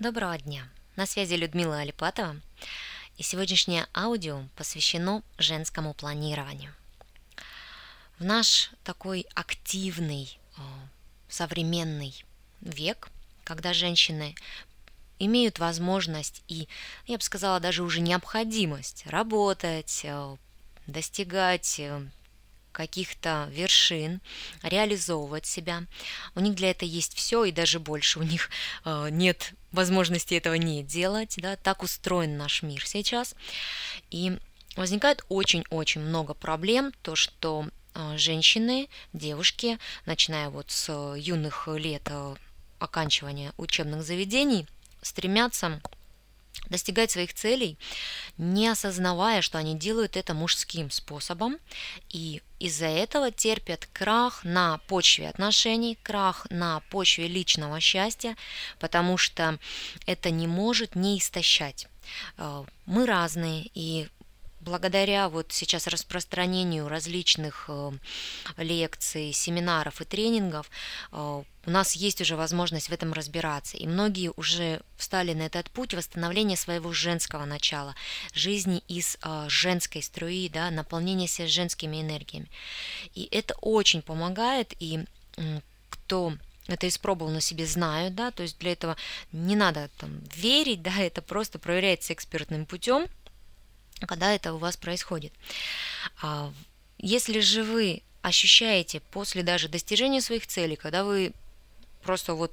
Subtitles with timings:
[0.00, 0.66] Доброго дня!
[0.96, 2.40] На связи Людмила Алипатова,
[3.18, 6.74] и сегодняшнее аудио посвящено женскому планированию.
[8.18, 10.60] В наш такой активный, э,
[11.28, 12.14] современный
[12.62, 13.10] век,
[13.44, 14.34] когда женщины
[15.18, 16.66] имеют возможность и,
[17.04, 20.36] я бы сказала, даже уже необходимость работать, э,
[20.86, 22.08] достигать э,
[22.72, 24.22] каких-то вершин,
[24.62, 25.84] реализовывать себя.
[26.34, 28.18] У них для этого есть все и даже больше.
[28.18, 28.48] У них
[28.86, 31.34] нет возможности этого не делать.
[31.38, 31.56] Да?
[31.56, 33.34] Так устроен наш мир сейчас.
[34.10, 34.38] И
[34.76, 36.92] возникает очень-очень много проблем.
[37.02, 42.34] То, что э, женщины, девушки, начиная вот с юных лет э,
[42.78, 44.66] оканчивания учебных заведений,
[45.02, 45.80] стремятся
[46.68, 47.78] достигать своих целей,
[48.38, 51.58] не осознавая, что они делают это мужским способом,
[52.08, 58.36] и из-за этого терпят крах на почве отношений, крах на почве личного счастья,
[58.78, 59.58] потому что
[60.06, 61.88] это не может не истощать.
[62.36, 64.08] Э, мы разные, и
[64.60, 67.92] благодаря вот сейчас распространению различных э,
[68.58, 70.70] лекций, семинаров и тренингов
[71.12, 73.76] э, у нас есть уже возможность в этом разбираться.
[73.76, 77.94] И многие уже встали на этот путь восстановления своего женского начала,
[78.32, 82.48] жизни из э, женской струи, да, наполнения себя женскими энергиями.
[83.14, 85.04] И это очень помогает, и
[85.90, 86.34] кто
[86.66, 88.96] это испробовал на себе, знают, да, то есть для этого
[89.32, 93.06] не надо там верить, да, это просто проверяется экспертным путем,
[94.06, 95.32] когда это у вас происходит.
[96.22, 96.52] А,
[96.98, 101.32] если же вы ощущаете после даже достижения своих целей, когда вы
[102.02, 102.52] просто вот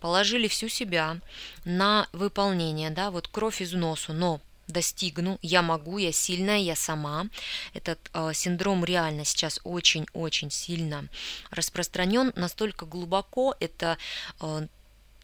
[0.00, 1.18] положили всю себя
[1.64, 7.26] на выполнение, да, вот кровь из носу, но достигну, я могу, я сильная, я сама.
[7.74, 11.08] Этот э, синдром реально сейчас очень-очень сильно
[11.50, 13.98] распространен, настолько глубоко это
[14.40, 14.66] э,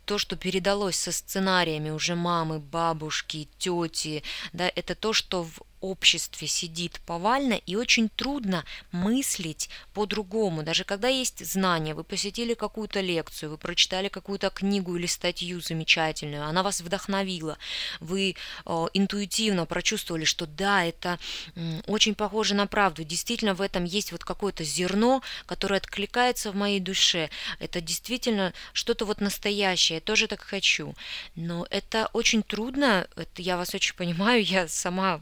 [0.07, 6.47] то, что передалось со сценариями уже мамы, бабушки, тети, да, это то, что в обществе
[6.47, 10.63] сидит повально и очень трудно мыслить по-другому.
[10.63, 16.45] Даже когда есть знания, вы посетили какую-то лекцию, вы прочитали какую-то книгу или статью замечательную,
[16.45, 17.59] она вас вдохновила,
[18.01, 21.19] вы э, интуитивно прочувствовали, что да, это
[21.55, 26.57] э, очень похоже на правду, действительно в этом есть вот какое-то зерно, которое откликается в
[26.57, 30.95] моей душе, это действительно что-то вот настоящее, я тоже так хочу.
[31.35, 35.21] Но это очень трудно, это я вас очень понимаю, я сама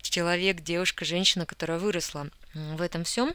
[0.00, 3.34] человек, девушка, женщина, которая выросла в этом всем,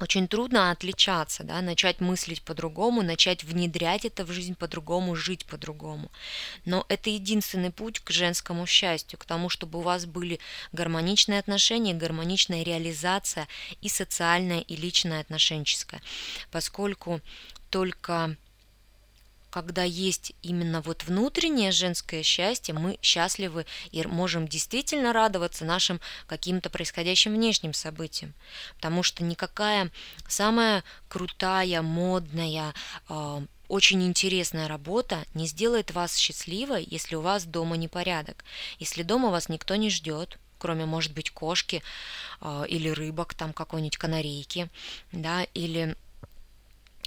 [0.00, 6.10] очень трудно отличаться, да, начать мыслить по-другому, начать внедрять это в жизнь по-другому, жить по-другому.
[6.64, 10.40] Но это единственный путь к женскому счастью, к тому, чтобы у вас были
[10.72, 13.46] гармоничные отношения, гармоничная реализация
[13.82, 16.00] и социальная, и личная отношенческая.
[16.50, 17.20] Поскольку
[17.68, 18.36] только
[19.50, 26.70] когда есть именно вот внутреннее женское счастье, мы счастливы и можем действительно радоваться нашим каким-то
[26.70, 28.32] происходящим внешним событиям.
[28.76, 29.90] Потому что никакая
[30.28, 32.74] самая крутая, модная,
[33.08, 38.44] э, очень интересная работа не сделает вас счастливой, если у вас дома непорядок,
[38.78, 41.82] если дома вас никто не ждет, кроме, может быть, кошки
[42.40, 44.68] э, или рыбок, там какой-нибудь канарейки,
[45.12, 45.96] да, или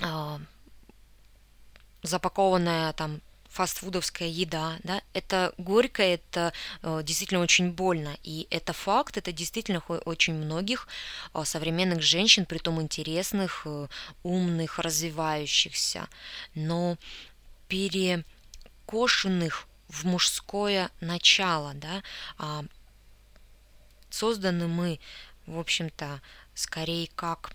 [0.01, 0.39] э,
[2.03, 3.21] запакованная там
[3.53, 9.79] фастфудовская еда, да, это горько, это э, действительно очень больно, и это факт, это действительно
[10.05, 10.87] очень многих
[11.33, 13.87] э, современных женщин, при том интересных, э,
[14.23, 16.09] умных, развивающихся,
[16.55, 16.97] но
[17.67, 22.01] перекошенных в мужское начало, да,
[22.39, 22.65] а
[24.09, 24.99] созданы мы,
[25.45, 26.21] в общем-то,
[26.55, 27.51] скорее как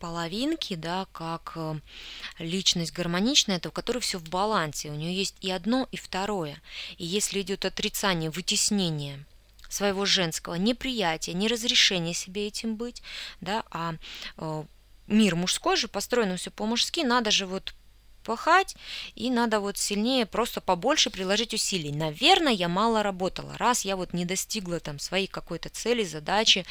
[0.00, 1.78] половинки, да, как э,
[2.38, 6.60] личность гармоничная, это у которой все в балансе, у нее есть и одно, и второе.
[6.96, 9.24] И если идет отрицание, вытеснение
[9.68, 13.02] своего женского неприятия, неразрешения себе этим быть,
[13.40, 13.94] да, а
[14.38, 14.64] э,
[15.06, 17.74] мир мужской же построен все по-мужски, надо же вот
[18.30, 18.76] пахать,
[19.16, 21.90] и надо вот сильнее, просто побольше приложить усилий.
[21.90, 23.58] Наверное, я мало работала.
[23.58, 26.64] Раз я вот не достигла там своей какой-то цели, задачи,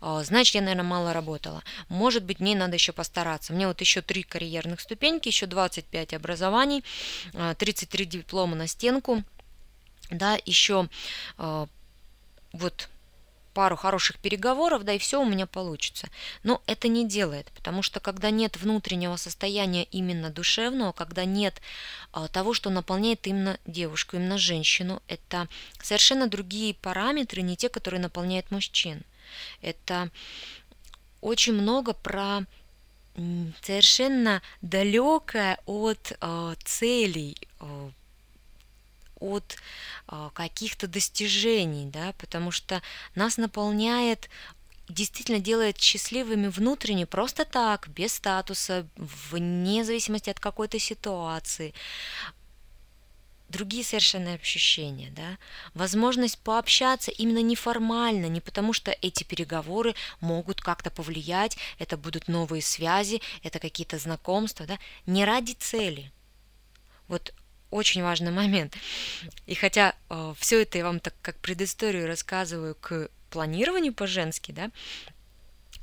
[0.00, 1.62] а, значит, я, наверное, мало работала.
[1.88, 3.52] Может быть, мне надо еще постараться.
[3.52, 6.82] Мне вот еще три карьерных ступеньки, еще 25 образований,
[7.56, 9.22] 33 а, диплома на стенку,
[10.10, 10.88] да, еще
[11.38, 11.68] а,
[12.52, 12.88] вот
[13.56, 16.08] пару хороших переговоров, да, и все у меня получится.
[16.42, 21.62] Но это не делает, потому что когда нет внутреннего состояния именно душевного, когда нет
[22.12, 25.48] а, того, что наполняет именно девушку, именно женщину, это
[25.82, 29.00] совершенно другие параметры, не те, которые наполняют мужчин.
[29.62, 30.10] Это
[31.22, 32.44] очень много про
[33.62, 37.90] совершенно далекое от э, целей э,
[39.30, 39.56] от
[40.06, 42.82] а, каких-то достижений, да, потому что
[43.14, 44.28] нас наполняет
[44.88, 51.74] действительно делает счастливыми внутренне просто так, без статуса, вне зависимости от какой-то ситуации
[53.48, 55.38] другие совершенно ощущения, да,
[55.74, 62.62] возможность пообщаться именно неформально, не потому что эти переговоры могут как-то повлиять, это будут новые
[62.62, 66.10] связи, это какие-то знакомства, да, не ради цели.
[67.08, 67.32] Вот
[67.70, 68.74] очень важный момент.
[69.46, 74.70] И хотя э, все это я вам так как предысторию рассказываю к планированию по-женски, да,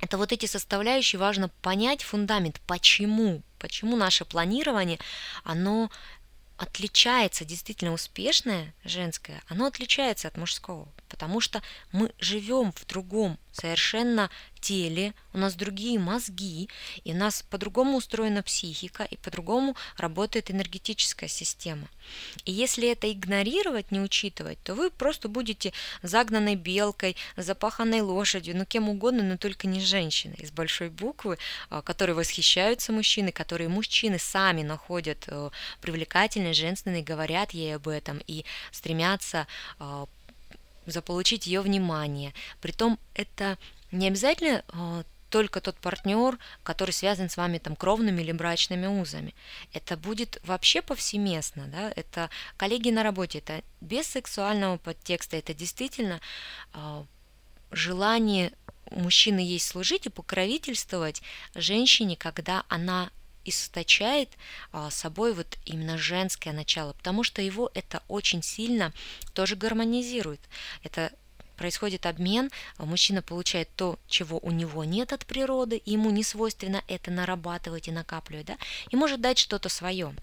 [0.02, 5.00] это вот эти составляющие важно понять фундамент, почему, почему наше планирование,
[5.44, 5.90] оно
[6.58, 14.30] отличается действительно успешное женское, оно отличается от мужского, потому что мы живем в другом совершенно
[14.64, 16.70] теле, у нас другие мозги,
[17.04, 21.88] и у нас по-другому устроена психика, и по-другому работает энергетическая система.
[22.46, 28.66] И если это игнорировать, не учитывать, то вы просто будете загнанной белкой, запаханной лошадью, ну
[28.66, 31.38] кем угодно, но только не женщиной из большой буквы,
[31.70, 35.50] а, которые восхищаются мужчины, которые мужчины сами находят э,
[35.82, 39.48] привлекательной, женственной, говорят ей об этом и стремятся
[39.80, 40.06] а,
[40.86, 42.34] заполучить ее внимание.
[42.62, 43.58] Притом это
[43.94, 49.34] не обязательно э, только тот партнер, который связан с вами там кровными или брачными узами.
[49.74, 56.20] Это будет вообще повсеместно, да, это коллеги на работе, это без сексуального подтекста, это действительно
[56.74, 57.04] э,
[57.72, 58.52] желание
[58.92, 61.22] мужчины ей служить и покровительствовать
[61.56, 63.10] женщине, когда она
[63.46, 64.30] источает
[64.72, 68.94] а, собой вот именно женское начало, потому что его это очень сильно
[69.34, 70.40] тоже гармонизирует.
[70.84, 71.12] Это
[71.56, 76.24] происходит обмен, а мужчина получает то, чего у него нет от природы, и ему не
[76.24, 78.58] свойственно это нарабатывать и накапливать, да,
[78.90, 80.14] и может дать что-то свое.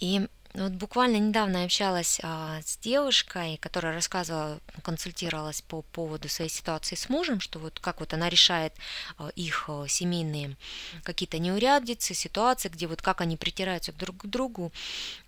[0.00, 6.94] И вот буквально недавно общалась а, с девушкой, которая рассказывала, консультировалась по поводу своей ситуации
[6.94, 8.72] с мужем, что вот как вот она решает
[9.18, 10.56] а, их а, семейные
[11.02, 14.72] какие-то неурядицы, ситуации, где вот как они притираются друг к другу,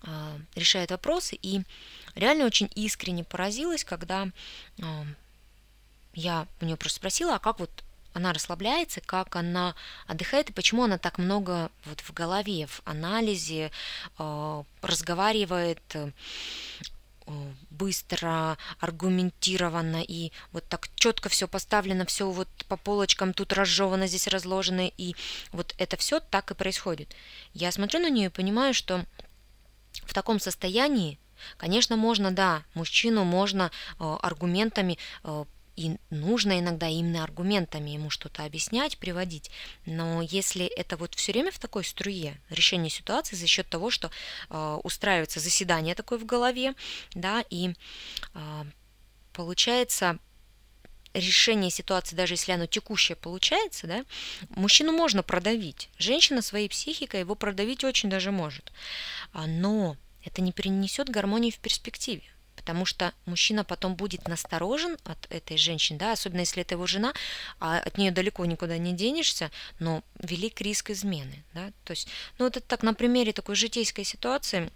[0.03, 1.37] а, решают вопросы.
[1.43, 1.63] И
[2.15, 4.29] реально очень искренне поразилась, когда
[4.81, 5.07] а,
[6.15, 7.71] я у нее просто спросила, а как вот
[8.17, 9.75] она расслабляется, как она
[10.07, 13.71] отдыхает и почему она так много вот в голове, в анализе
[14.19, 16.11] э, разговаривает э,
[17.71, 24.29] быстро, аргументированно и вот так четко все поставлено, все вот по полочкам тут разжевано, здесь
[24.29, 25.15] разложено, и
[25.53, 27.15] вот это все так и происходит.
[27.53, 29.05] Я смотрю на нее и понимаю, что
[30.05, 31.19] в таком состоянии,
[31.59, 35.45] конечно, можно, да, мужчину можно э, аргументами э,
[35.77, 39.51] и нужно иногда именно аргументами ему что-то объяснять, приводить.
[39.85, 44.11] Но если это вот все время в такой струе решение ситуации за счет того, что
[44.51, 46.75] э, устраивается заседание такое в голове,
[47.15, 47.75] да, и
[48.35, 48.65] э,
[49.33, 50.19] получается
[51.13, 54.05] решение ситуации, даже если оно текущее получается, да,
[54.51, 55.89] мужчину можно продавить.
[55.99, 58.73] Женщина своей психикой его продавить очень даже может.
[59.33, 62.23] А, но это не перенесет гармонии в перспективе
[62.67, 67.15] потому что мужчина потом будет насторожен от этой женщины, да, особенно если это его жена,
[67.61, 72.09] а от нее далеко никуда не денешься, но велик риск измены, да, то есть,
[72.39, 74.73] ну вот это так на примере такой житейской ситуации,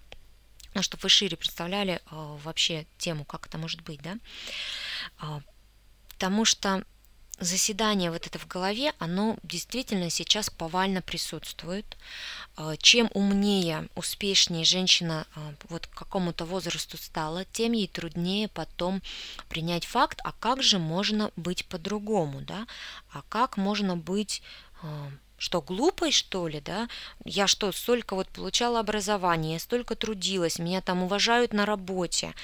[0.74, 2.00] ну, чтобы вы шире представляли э,
[2.44, 4.16] вообще тему, как это может быть, да,
[5.22, 5.40] э,
[6.10, 6.84] потому что
[7.40, 11.96] заседание вот это в голове, оно действительно сейчас повально присутствует.
[12.56, 19.02] А, чем умнее, успешнее женщина а, вот к какому-то возрасту стала, тем ей труднее потом
[19.48, 22.66] принять факт, а как же можно быть по-другому, да,
[23.10, 24.42] а как можно быть
[24.82, 26.86] а, что, глупой, что ли, да?
[27.24, 32.34] Я что, столько вот получала образование, столько трудилась, меня там уважают на работе,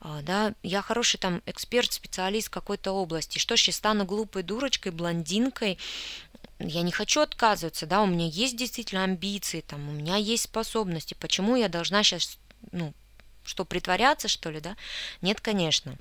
[0.00, 4.90] а, да, я хороший там эксперт, специалист какой-то области, что ж, я стану глупой дурочкой,
[4.90, 5.78] блондинкой,
[6.58, 11.14] я не хочу отказываться, да, у меня есть действительно амбиции, там, у меня есть способности,
[11.14, 12.36] почему я должна сейчас,
[12.72, 12.92] ну,
[13.44, 14.76] что, притворяться, что ли, да?
[15.22, 15.96] Нет, конечно.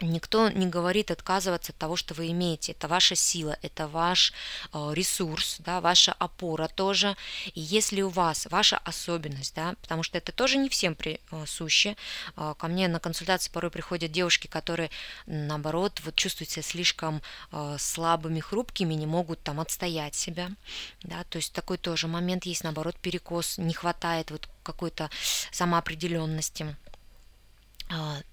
[0.00, 2.72] Никто не говорит отказываться от того, что вы имеете.
[2.72, 4.32] Это ваша сила, это ваш
[4.72, 7.16] э, ресурс, да, ваша опора тоже.
[7.54, 11.96] И если у вас ваша особенность, да, потому что это тоже не всем присуще.
[12.36, 14.90] Э, ко мне на консультации порой приходят девушки, которые,
[15.26, 17.22] наоборот, вот чувствуют себя слишком
[17.52, 20.50] э, слабыми, хрупкими, не могут там отстоять себя.
[21.02, 25.10] Да, то есть такой тоже момент есть, наоборот, перекос, не хватает вот какой-то
[25.52, 26.76] самоопределенности.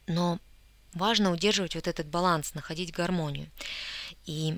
[0.07, 0.39] Но
[0.95, 3.49] важно удерживать вот этот баланс, находить гармонию.
[4.25, 4.57] И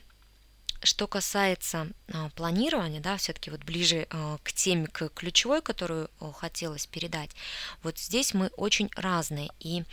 [0.83, 6.31] что касается а, планирования, да, все-таки вот ближе а, к теме, к ключевой, которую а,
[6.31, 7.31] хотелось передать,
[7.83, 9.49] вот здесь мы очень разные.
[9.59, 9.83] И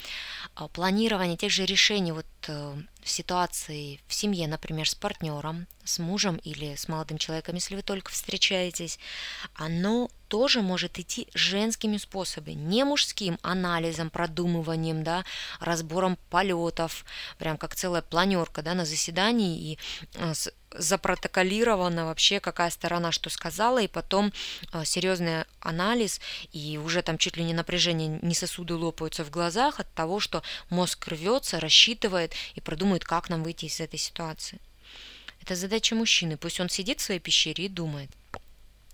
[0.73, 6.75] планирование тех же решений вот в ситуации в семье, например, с партнером, с мужем или
[6.75, 8.99] с молодым человеком, если вы только встречаетесь,
[9.55, 15.25] оно тоже может идти женскими способами, не мужским анализом, продумыванием, да,
[15.61, 17.05] разбором полетов,
[17.37, 19.79] прям как целая планерка да, на заседании и
[20.17, 20.33] а,
[20.75, 24.33] запротоколировано вообще, какая сторона что сказала, и потом
[24.73, 26.21] э, серьезный анализ,
[26.53, 30.43] и уже там чуть ли не напряжение, не сосуды лопаются в глазах от того, что
[30.71, 32.61] мозг рвется, рассчитывает и
[32.93, 34.59] продумает, как нам выйти из этой ситуации.
[35.43, 36.37] Это задача мужчины.
[36.37, 38.11] Пусть он сидит в своей пещере и думает.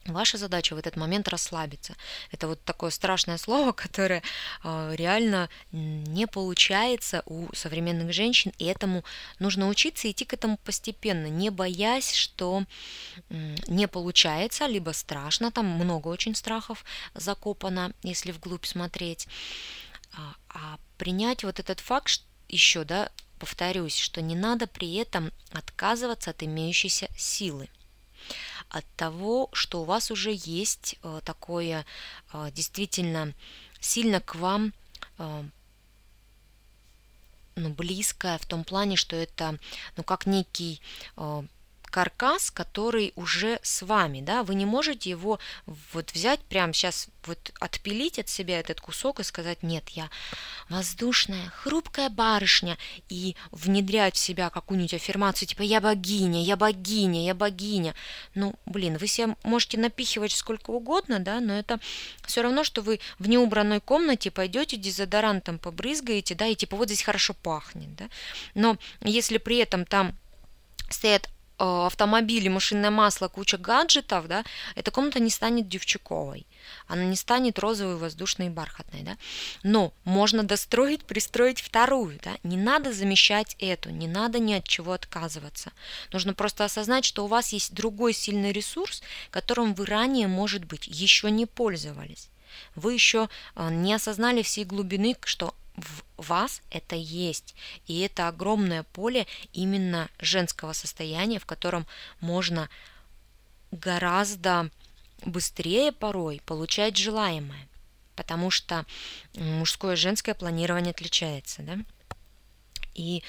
[0.07, 1.95] Ваша задача в этот момент расслабиться.
[2.33, 4.23] Это вот такое страшное слово, которое
[4.65, 9.03] э, реально не получается у современных женщин, и этому
[9.41, 12.65] нужно учиться идти к этому постепенно, не боясь, что
[13.69, 19.29] не получается, либо страшно, там много очень страхов закопано, если вглубь смотреть,
[20.13, 26.31] а, а принять вот этот факт еще, да, повторюсь, что не надо при этом отказываться
[26.31, 27.69] от имеющейся силы
[28.69, 31.87] от того, что у вас уже есть э, такое
[32.33, 33.33] э, действительно
[33.81, 34.75] сильно к вам
[35.19, 35.45] э,
[37.57, 39.59] ну, близкое в том плане, что это
[39.97, 40.81] ну, как некий
[41.91, 45.39] каркас, который уже с вами, да, вы не можете его
[45.93, 50.11] вот взять прямо сейчас вот отпилить от себя этот кусок и сказать, нет, я
[50.69, 52.79] воздушная, хрупкая барышня,
[53.09, 57.95] и внедрять в себя какую-нибудь аффирмацию, типа, я богиня, я богиня, я богиня.
[58.35, 61.79] Ну, блин, вы себе можете напихивать сколько угодно, да, но это
[62.25, 67.03] все равно, что вы в неубранной комнате пойдете дезодорантом побрызгаете, да, и типа вот здесь
[67.03, 68.09] хорошо пахнет, да.
[68.55, 70.17] Но если при этом там
[70.91, 71.29] стоят
[71.59, 76.47] автомобили, машинное масло, куча гаджетов, да, эта комната не станет девчуковой,
[76.87, 79.17] она не станет розовой, воздушной и бархатной, да,
[79.63, 84.93] но можно достроить, пристроить вторую, да, не надо замещать эту, не надо ни от чего
[84.93, 85.73] отказываться,
[86.13, 90.87] нужно просто осознать, что у вас есть другой сильный ресурс, которым вы ранее, может быть,
[90.87, 92.29] еще не пользовались,
[92.75, 97.55] вы еще э, не осознали всей глубины, что в вас это есть.
[97.87, 101.87] И это огромное поле именно женского состояния, в котором
[102.21, 102.69] можно
[103.71, 104.71] гораздо
[105.25, 107.69] быстрее порой получать желаемое.
[108.17, 108.85] Потому что
[109.35, 111.63] мужское и женское планирование отличается.
[111.63, 111.79] Да?
[112.95, 113.23] И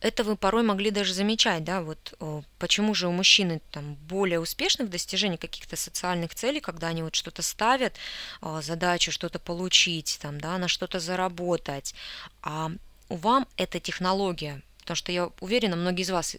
[0.00, 2.18] это вы порой могли даже замечать, да, вот
[2.58, 7.14] почему же у мужчины там более успешны в достижении каких-то социальных целей, когда они вот
[7.14, 7.94] что-то ставят,
[8.60, 11.94] задачу что-то получить, там, да, на что-то заработать,
[12.42, 12.70] а
[13.08, 16.36] вам эта технология, потому что я уверена, многие из вас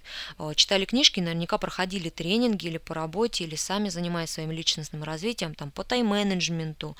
[0.56, 5.72] читали книжки, наверняка проходили тренинги или по работе, или сами занимаясь своим личностным развитием, там,
[5.72, 6.98] по тайм-менеджменту,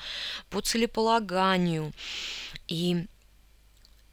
[0.48, 1.92] по целеполаганию,
[2.68, 3.06] и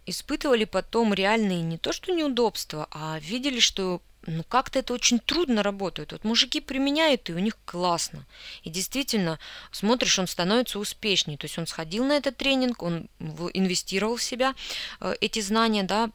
[0.09, 5.63] испытывали потом реальные не то что неудобства, а видели, что ну как-то это очень трудно
[5.63, 6.11] работает.
[6.11, 8.25] Вот мужики применяют, и у них классно.
[8.63, 9.39] И действительно,
[9.71, 11.37] смотришь, он становится успешнее.
[11.37, 14.55] То есть он сходил на этот тренинг, он инвестировал в себя
[14.99, 16.11] э, эти знания, да,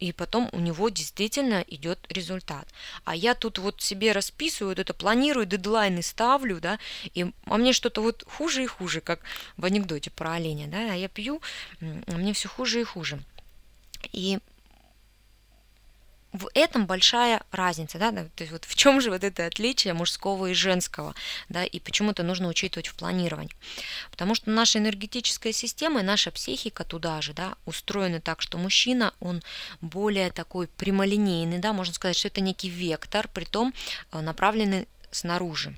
[0.00, 2.66] и потом у него действительно идет результат.
[3.04, 6.78] А я тут вот себе расписываю, вот это планирую, дедлайны ставлю, да,
[7.14, 9.20] и, а мне что-то вот хуже и хуже, как
[9.58, 11.42] в анекдоте про оленя, да, а я пью,
[11.80, 13.20] а мне все хуже и хуже.
[14.12, 14.38] И
[16.32, 20.46] в этом большая разница, да, то есть вот в чем же вот это отличие мужского
[20.46, 21.14] и женского,
[21.48, 23.54] да, и почему это нужно учитывать в планировании.
[24.12, 29.12] Потому что наша энергетическая система и наша психика туда же, да, устроены так, что мужчина,
[29.18, 29.42] он
[29.80, 33.74] более такой прямолинейный, да, можно сказать, что это некий вектор, при том
[34.12, 35.76] э, направленный снаружи.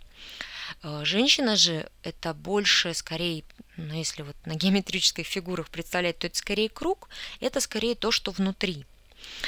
[0.83, 3.45] Э, женщина же это больше, скорее,
[3.77, 7.09] ну, если вот на геометрических фигурах представлять, то это скорее круг,
[7.41, 8.85] это скорее то, что внутри–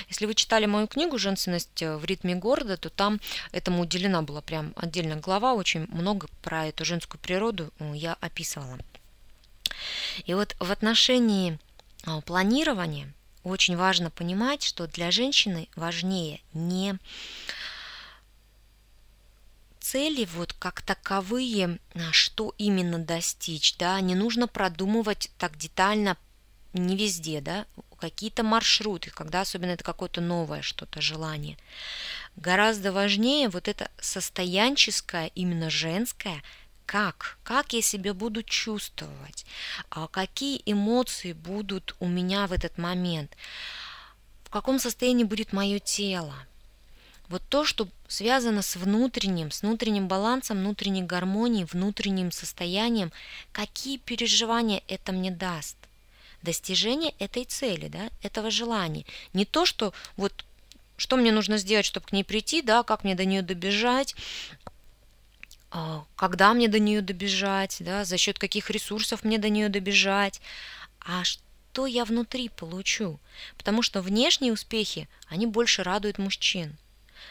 [0.09, 3.21] если вы читали мою книгу «Женственность э, в ритме города», то там
[3.53, 8.79] этому уделена была прям отдельная глава, очень много про эту женскую природу э, я описывала.
[10.25, 11.59] И вот в отношении
[12.07, 13.13] э, планирования
[13.43, 16.97] очень важно понимать, что для женщины важнее не
[19.85, 21.79] цели вот как таковые,
[22.11, 26.17] что именно достичь, да, не нужно продумывать так детально
[26.73, 27.67] не везде, да,
[27.99, 31.59] какие-то маршруты, когда особенно это какое-то новое что-то желание.
[32.35, 36.43] Гораздо важнее вот это состоянческое, именно женское,
[36.87, 39.45] как, как я себя буду чувствовать,
[39.91, 43.37] а какие эмоции будут у меня в этот момент,
[44.45, 46.35] в каком состоянии будет мое тело.
[47.29, 53.13] Вот то, что связано с внутренним, с внутренним балансом, внутренней гармонией, внутренним состоянием,
[53.53, 55.77] какие переживания это мне даст.
[56.43, 59.07] Достижение этой цели, да, этого желания.
[59.33, 60.45] Не то, что вот
[60.97, 64.15] что мне нужно сделать, чтобы к ней прийти, да, как мне до нее добежать,
[65.71, 70.41] а, когда мне до нее добежать, да, за счет каких ресурсов мне до нее добежать,
[71.01, 73.19] а что я внутри получу.
[73.59, 76.77] Потому что внешние успехи, они больше радуют мужчин.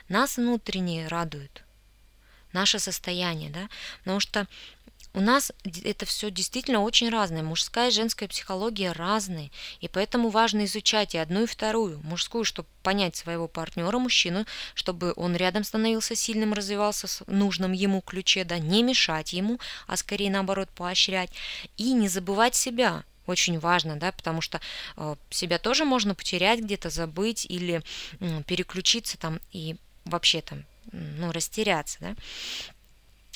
[0.10, 1.64] Нас внутренние радуют.
[2.52, 3.70] Наше состояние, да,
[4.00, 4.48] потому что
[5.16, 5.52] у нас
[5.84, 7.44] это все действительно очень разное.
[7.44, 9.52] Мужская и женская психология разные.
[9.80, 12.00] И поэтому важно изучать и одну, и вторую.
[12.04, 18.02] Мужскую, чтобы понять своего партнера, мужчину, чтобы он рядом становился сильным, развивался в нужном ему
[18.02, 21.30] ключе, да, не мешать ему, а скорее наоборот поощрять.
[21.78, 24.60] И не забывать себя, очень важно, да, потому что
[24.98, 27.82] э, себя тоже можно потерять где-то, забыть или
[28.20, 29.75] э, переключиться там и
[30.06, 32.15] вообще там, ну, растеряться, да.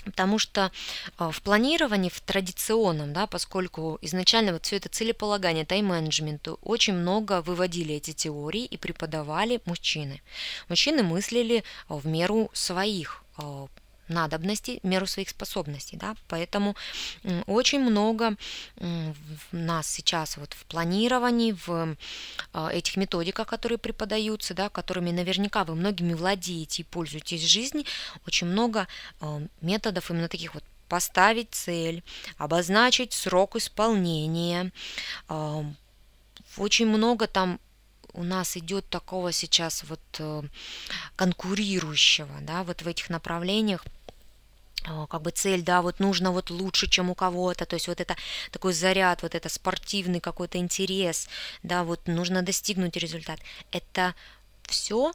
[0.06, 0.72] Потому что
[1.18, 7.42] а, в планировании, в традиционном, да, поскольку изначально вот все это целеполагание, тайм-менеджменту, очень много
[7.42, 10.22] выводили эти теории и преподавали мужчины.
[10.70, 13.68] Мужчины мыслили в меру своих а,
[14.08, 16.76] надобностей, меру своих способностей, да, поэтому
[17.46, 18.36] очень много
[19.52, 21.96] нас сейчас вот в планировании, в
[22.54, 27.86] а, этих методиках, которые преподаются, да, которыми наверняка вы многими владеете и пользуетесь в жизни,
[28.26, 28.88] очень много
[29.20, 32.04] а, методов именно таких вот поставить цель,
[32.38, 34.72] обозначить срок исполнения,
[35.28, 35.66] а,
[36.58, 37.60] очень много там
[38.14, 40.42] у нас идет такого сейчас вот э,
[41.16, 43.86] конкурирующего, да, вот в этих направлениях
[45.10, 48.16] как бы цель, да, вот нужно вот лучше, чем у кого-то, то есть вот это
[48.52, 51.28] такой заряд, вот это спортивный какой-то интерес,
[51.64, 53.40] да, вот нужно достигнуть результат.
[53.72, 54.16] Это
[54.64, 55.14] все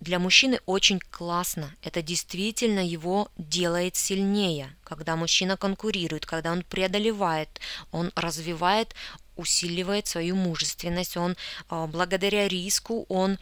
[0.00, 1.74] для мужчины очень классно.
[1.82, 7.60] Это действительно его делает сильнее, когда мужчина конкурирует, когда он преодолевает,
[7.92, 8.94] он развивает
[9.36, 11.34] усиливает свою мужественность, он
[11.70, 13.38] а, благодаря риску, он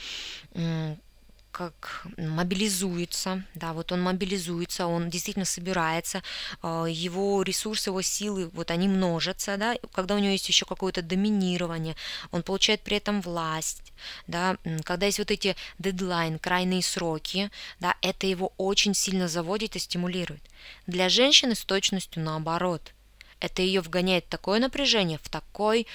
[1.51, 6.23] как мобилизуется, да, вот он мобилизуется, он действительно собирается,
[6.63, 11.03] а, его ресурсы, его силы, вот они множатся, да, когда у него есть еще какое-то
[11.03, 11.97] доминирование,
[12.31, 13.93] он получает при этом власть,
[14.27, 19.79] да, когда есть вот эти дедлайн, крайние сроки, да, это его очень сильно заводит и
[19.79, 20.43] стимулирует.
[20.87, 22.93] Для женщины с точностью наоборот.
[23.41, 25.87] Это ее вгоняет в такое напряжение, в такой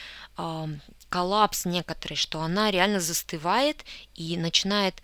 [1.09, 3.83] коллапс некоторый, что она реально застывает
[4.15, 5.01] и начинает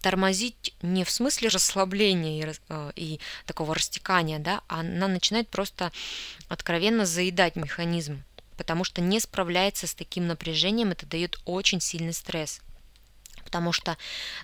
[0.00, 5.92] тормозить не в смысле расслабления и, э, и такого растекания, да, а она начинает просто
[6.48, 8.22] откровенно заедать механизм,
[8.56, 12.60] потому что не справляется с таким напряжением, это дает очень сильный стресс.
[13.44, 13.96] Потому что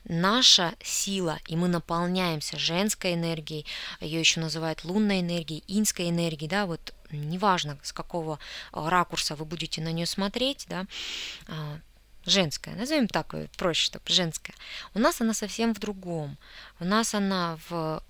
[0.04, 3.66] наша сила, и мы наполняемся женской энергией,
[4.00, 8.38] ее еще называют лунной энергией, инской энергией, да, вот неважно, с какого
[8.72, 10.86] э, ракурса вы будете на нее смотреть, да,
[11.48, 11.78] а,
[12.26, 14.54] женская, назовем так проще, чтобы женская,
[14.94, 16.36] у нас она совсем в другом.
[16.80, 18.02] У нас она в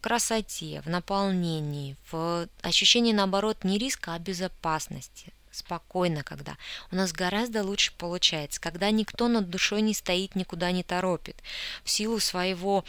[0.00, 6.56] красоте, в наполнении, в ощущении, наоборот, не риска, а безопасности, спокойно, когда
[6.90, 11.36] у нас гораздо лучше получается, когда никто над душой не стоит, никуда не торопит.
[11.84, 12.84] В силу своего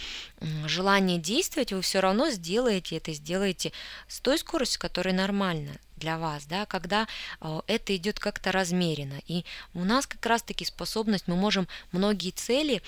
[0.66, 3.72] желания действовать вы все равно сделаете это, сделаете
[4.08, 7.08] с той скоростью, которая нормальна для вас, да, когда
[7.40, 9.22] э, это идет как-то размеренно.
[9.28, 12.82] И у нас как раз-таки способность, мы можем многие цели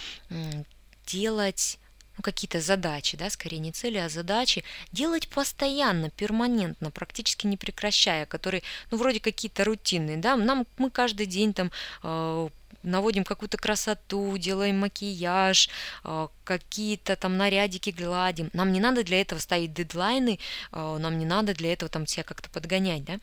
[1.06, 1.78] делать
[2.18, 8.26] ну, какие-то задачи, да, скорее не цели, а задачи, делать постоянно, перманентно, практически не прекращая,
[8.26, 11.72] которые, ну, вроде какие-то рутинные, да, нам, мы каждый день там
[12.04, 12.50] э,
[12.84, 15.70] наводим какую-то красоту, делаем макияж,
[16.04, 18.50] а, какие-то там нарядики гладим.
[18.54, 20.40] Нам не надо для этого ставить дедлайны,
[20.72, 23.20] а, нам не надо для этого там себя как-то подгонять, да.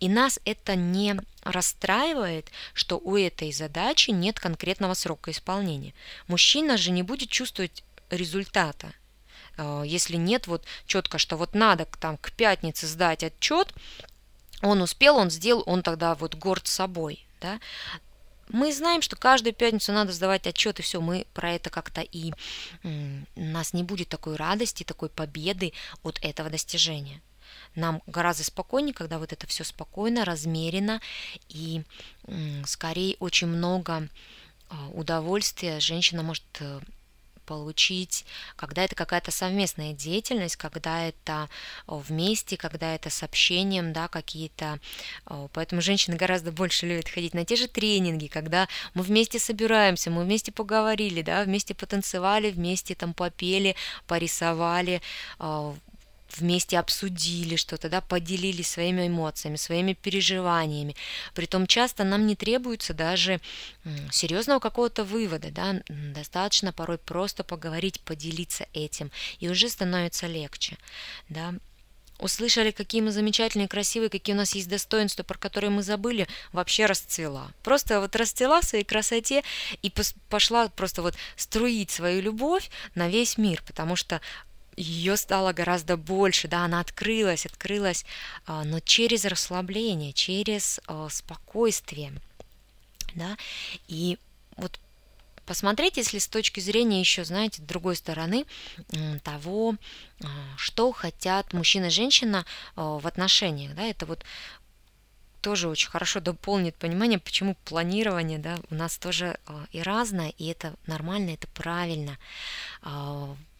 [0.00, 5.94] И нас это не расстраивает, что у этой задачи нет конкретного срока исполнения.
[6.26, 8.92] Мужчина же не будет чувствовать результата,
[9.56, 13.72] а, если нет вот четко, что вот надо там к пятнице сдать отчет,
[14.62, 17.60] он успел, он сделал, он тогда вот горд собой, да,
[18.50, 22.32] мы знаем, что каждую пятницу надо сдавать отчет, и все, мы про это как-то и
[22.82, 27.20] у нас не будет такой радости, такой победы от этого достижения.
[27.74, 31.00] Нам гораздо спокойнее, когда вот это все спокойно, размеренно
[31.48, 31.82] и
[32.64, 34.08] скорее очень много
[34.70, 36.80] а, удовольствия женщина может э,
[37.48, 41.48] получить, когда это какая-то совместная деятельность, когда это
[41.86, 44.78] вместе, когда это с общением, да, какие-то.
[45.54, 50.24] Поэтому женщины гораздо больше любят ходить на те же тренинги, когда мы вместе собираемся, мы
[50.24, 53.74] вместе поговорили, да, вместе потанцевали, вместе там попели,
[54.06, 55.00] порисовали,
[56.36, 60.94] вместе обсудили что-то, да, поделились своими эмоциями, своими переживаниями.
[61.34, 63.40] Притом часто нам не требуется даже
[64.10, 69.10] серьезного какого-то вывода, да, достаточно порой просто поговорить, поделиться этим,
[69.40, 70.76] и уже становится легче,
[71.28, 71.54] да.
[72.20, 76.86] Услышали, какие мы замечательные, красивые, какие у нас есть достоинства, про которые мы забыли, вообще
[76.86, 77.52] расцвела.
[77.62, 79.44] Просто вот расцвела в своей красоте
[79.82, 79.92] и
[80.28, 84.20] пошла просто вот струить свою любовь на весь мир, потому что
[84.78, 88.04] ее стало гораздо больше, да, она открылась, открылась,
[88.46, 92.12] а, но через расслабление, через а, спокойствие,
[93.14, 93.36] да,
[93.88, 94.18] и
[94.56, 94.78] вот
[95.46, 98.44] посмотреть, если с точки зрения еще, знаете, другой стороны
[99.24, 99.74] того,
[100.22, 102.44] а, что хотят мужчина и женщина
[102.76, 104.24] в отношениях, да, это вот
[105.40, 109.38] тоже очень хорошо дополнит понимание, почему планирование, да, у нас тоже
[109.72, 112.18] и разное, и это нормально, это правильно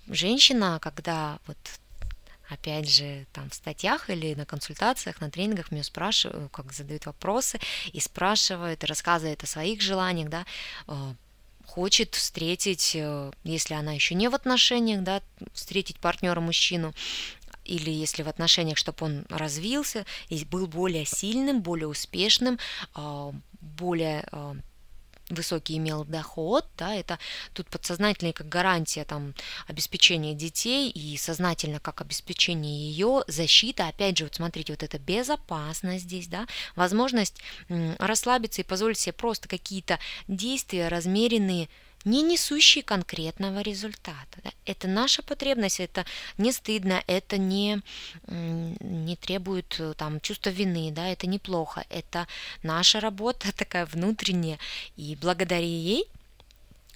[0.09, 1.57] женщина, когда вот
[2.49, 7.61] опять же, там в статьях или на консультациях, на тренингах меня спрашивают, как задают вопросы
[7.93, 10.47] и спрашивают, и рассказывают о своих желаниях, да,
[10.87, 11.15] э,
[11.67, 16.95] хочет встретить, э, если она еще не в отношениях, да, встретить партнера мужчину,
[17.65, 22.59] или если в отношениях, чтобы он развился и был более сильным, более успешным,
[22.97, 24.27] э, более
[25.31, 27.19] высокий имел доход, да, это
[27.53, 29.35] тут подсознательно как гарантия там
[29.67, 36.05] обеспечения детей и сознательно как обеспечение ее, защита, опять же, вот смотрите, вот это безопасность
[36.05, 37.41] здесь, да, возможность
[37.99, 41.69] расслабиться и позволить себе просто какие-то действия размеренные,
[42.05, 44.39] не несущие конкретного результата.
[44.45, 44.51] Да?
[44.65, 46.05] Это наша потребность, это
[46.37, 47.81] не стыдно, это не,
[48.27, 52.27] не требует э, там, чувства вины, да, это неплохо, это
[52.63, 54.59] наша работа такая внутренняя,
[54.97, 56.07] и благодаря ей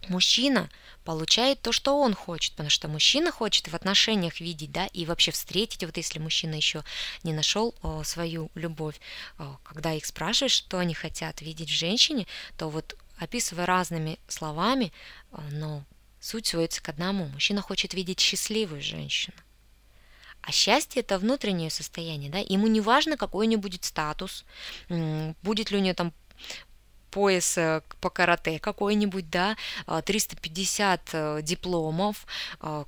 [0.08, 0.68] мужчина
[1.04, 5.30] получает то, что он хочет, потому что мужчина хочет в отношениях видеть, да, и вообще
[5.30, 6.84] встретить, вот если мужчина еще
[7.24, 9.00] не нашел о, свою любовь,
[9.38, 14.92] о, когда их спрашиваешь, что они хотят видеть в женщине, то вот описывая разными словами,
[15.32, 15.84] э, но
[16.20, 17.26] суть сводится к одному.
[17.26, 19.36] Мужчина хочет видеть счастливую женщину.
[20.42, 24.44] А счастье это внутреннее состояние, да, ему не важно, какой у нее будет статус,
[24.88, 26.12] будет ли у нее там
[27.12, 29.56] пояс э, по карате какой-нибудь, да,
[29.86, 32.26] 350 э, дипломов,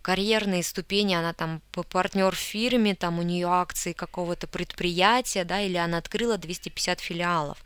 [0.02, 5.76] карьерные ступени, она там партнер в фирме, там у нее акции какого-то предприятия, да, или
[5.76, 7.58] она открыла 250 филиалов.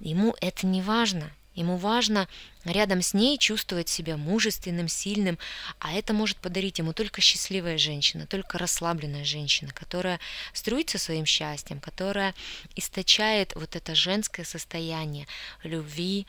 [0.00, 2.28] Ему это не важно, Ему важно
[2.64, 5.38] рядом с ней чувствовать себя мужественным, сильным,
[5.78, 10.18] а это может подарить ему только счастливая женщина, только расслабленная женщина, которая
[10.54, 12.34] струится своим счастьем, которая
[12.74, 15.26] источает вот это женское состояние
[15.62, 16.26] любви,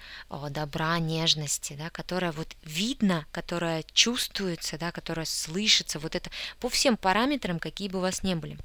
[0.50, 6.98] добра, нежности, да, которая вот видно, которая чувствуется, да, которая слышится, вот это по всем
[6.98, 8.58] параметрам, какие бы у вас ни были.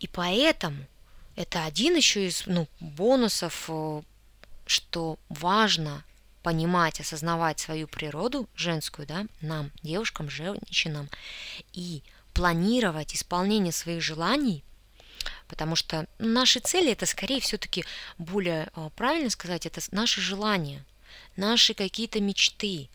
[0.00, 0.84] И поэтому
[1.36, 3.70] это один еще из ну, бонусов
[4.66, 6.04] что важно
[6.42, 11.08] понимать, осознавать свою природу женскую, да, нам, девушкам, женщинам,
[11.72, 12.02] и
[12.34, 14.62] планировать исполнение своих желаний,
[15.48, 17.84] потому что наши цели это скорее все-таки
[18.18, 20.84] более а, правильно сказать, это наши желания,
[21.36, 22.90] наши какие-то мечты,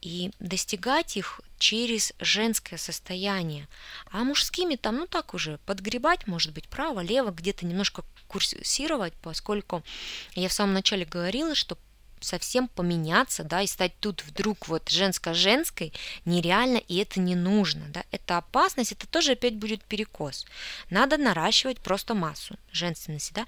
[0.00, 3.66] и достигать их через женское состояние.
[4.10, 9.82] А мужскими там, ну так уже, подгребать, может быть, право, лево, где-то немножко курсировать, поскольку
[10.34, 11.78] я в самом начале говорила, что
[12.20, 15.92] совсем поменяться, да, и стать тут вдруг вот женско-женской
[16.24, 20.46] нереально, и это не нужно, да, это опасность, это тоже опять будет перекос.
[20.90, 23.46] Надо наращивать просто массу женственности, да,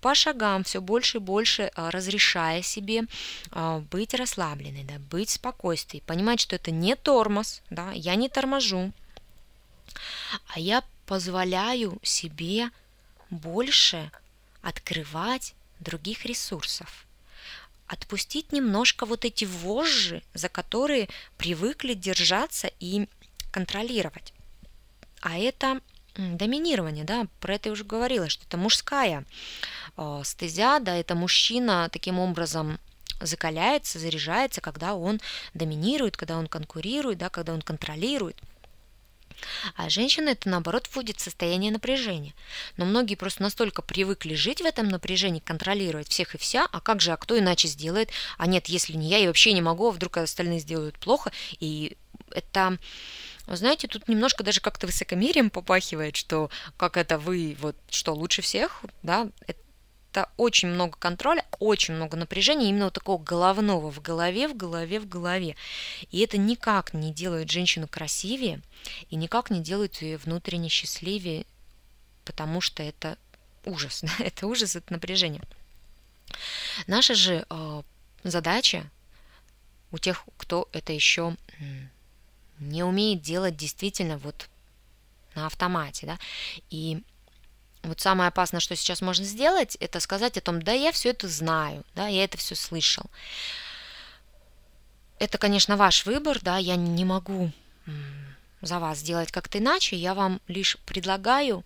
[0.00, 3.04] по шагам все больше и больше а, разрешая себе
[3.50, 8.92] а, быть расслабленной, да, быть в понимать, что это не тормоз, да, я не торможу,
[10.48, 12.70] а я позволяю себе
[13.30, 14.10] больше
[14.62, 17.06] открывать других ресурсов.
[17.86, 23.08] Отпустить немножко вот эти вожжи, за которые привыкли держаться и
[23.52, 24.32] контролировать.
[25.20, 25.80] А это
[26.16, 29.24] доминирование, да, про это я уже говорила, что это мужская
[29.96, 32.78] э, стезя, да, это мужчина таким образом
[33.20, 35.20] закаляется, заряжается, когда он
[35.54, 38.36] доминирует, когда он конкурирует, да, когда он контролирует.
[39.76, 42.34] А женщина это наоборот вводит в состояние напряжения.
[42.76, 47.00] Но многие просто настолько привыкли жить в этом напряжении, контролировать всех и вся, а как
[47.00, 48.10] же, а кто иначе сделает?
[48.38, 51.32] А нет, если не я, я вообще не могу, а вдруг остальные сделают плохо.
[51.60, 51.96] И
[52.30, 52.78] это
[53.48, 58.82] знаете, тут немножко даже как-то высокомерием попахивает, что как это вы, вот что лучше всех,
[59.02, 59.60] да, это
[60.36, 65.08] очень много контроля, очень много напряжения, именно вот такого головного в голове, в голове, в
[65.08, 65.56] голове.
[66.10, 68.60] И это никак не делает женщину красивее
[69.10, 71.46] и никак не делает ее внутренне счастливее,
[72.24, 73.18] потому что это
[73.64, 75.42] ужас, это ужас, это напряжение.
[76.86, 77.82] Наша же э,
[78.24, 78.90] задача
[79.92, 81.36] у тех, кто это еще
[82.58, 84.48] не умеет делать действительно вот
[85.34, 86.18] на автомате, да,
[86.70, 87.02] и
[87.86, 91.28] вот самое опасное, что сейчас можно сделать, это сказать о том, да, я все это
[91.28, 93.04] знаю, да, я это все слышал.
[95.18, 97.50] Это, конечно, ваш выбор, да, я не могу
[98.60, 101.64] за вас сделать как-то иначе, я вам лишь предлагаю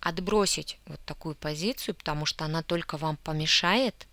[0.00, 4.06] отбросить вот такую позицию, потому что она только вам помешает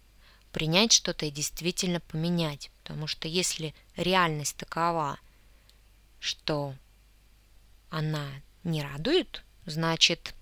[0.51, 2.71] принять что-то и действительно поменять.
[2.81, 5.19] Потому что если реальность такова,
[6.19, 6.73] что
[7.89, 8.27] она
[8.63, 10.33] не радует, значит,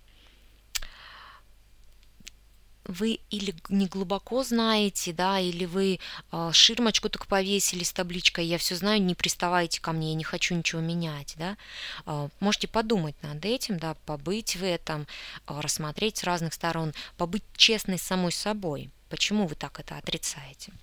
[2.85, 5.99] вы или не глубоко знаете, да, или вы
[6.31, 10.23] э, ширмочку так повесили с табличкой «Я все знаю, не приставайте ко мне, я не
[10.23, 11.57] хочу ничего менять», да.
[12.05, 15.07] Э, можете подумать над этим, да, побыть в этом,
[15.47, 18.89] э, рассмотреть с разных сторон, побыть честной с самой собой.
[19.09, 20.73] Почему вы так это отрицаете?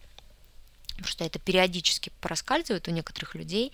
[1.00, 3.72] потому что это периодически проскальзывает у некоторых людей,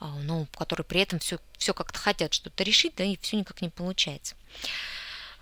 [0.00, 3.60] а, ну, которые при этом все, все как-то хотят что-то решить, да, и все никак
[3.60, 4.34] не получается.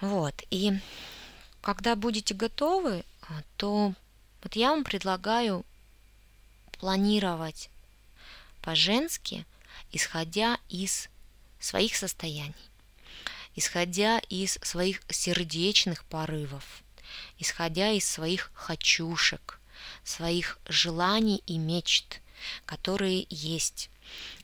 [0.00, 0.72] Вот, и
[1.62, 3.94] когда будете готовы, а, то
[4.42, 5.64] вот я вам предлагаю
[6.78, 7.70] планировать
[8.60, 9.46] по-женски,
[9.92, 11.08] исходя из
[11.58, 12.54] своих состояний,
[13.56, 16.82] исходя из своих сердечных порывов,
[17.38, 19.58] исходя из своих хочушек–
[20.04, 22.20] своих желаний и мечт,
[22.64, 23.90] которые есть,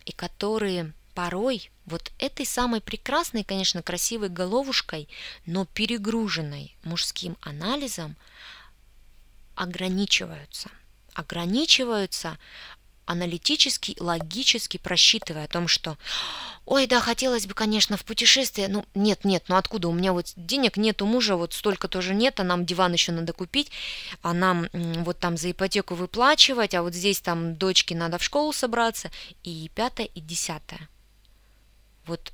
[0.04, 5.08] и которые порой вот этой самой прекрасной, конечно, красивой головушкой,
[5.46, 8.14] но перегруженной мужским анализом
[9.56, 10.70] ограничиваются.
[11.14, 12.38] Ограничиваются
[13.04, 15.98] аналитически, логически просчитывая о том, что
[16.66, 20.32] ой, да, хотелось бы, конечно, в путешествие, ну, нет, нет, ну откуда, у меня вот
[20.36, 23.72] денег нет, у мужа вот столько тоже нет, а нам диван еще надо купить,
[24.22, 28.52] а нам вот там за ипотеку выплачивать, а вот здесь там дочке надо в школу
[28.52, 29.10] собраться,
[29.42, 30.88] и пятое, и десятое.
[32.08, 32.32] Вот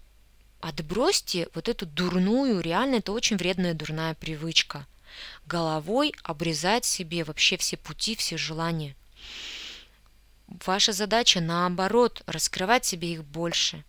[0.61, 4.87] отбросьте вот эту дурную, реально это очень вредная дурная привычка.
[5.47, 8.95] Головой обрезать себе вообще все пути, все желания.
[10.47, 13.83] Ваша задача, наоборот, раскрывать себе их больше,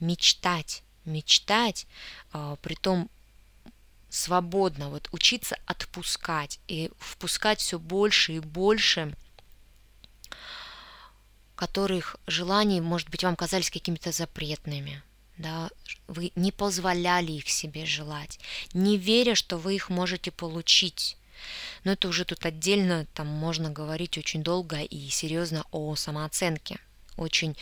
[0.00, 1.86] мечтать, мечтать,
[2.32, 3.08] э, том
[4.10, 9.14] свободно, вот учиться отпускать и впускать все больше и больше
[11.54, 15.02] которых желаний, может быть, вам казались какими-то запретными,
[15.38, 15.70] да,
[16.06, 18.38] вы не позволяли их себе желать,
[18.72, 21.16] не веря, что вы их можете получить,
[21.84, 26.78] но это уже тут отдельно, там можно говорить очень долго и серьезно о самооценке.
[27.16, 27.56] Очень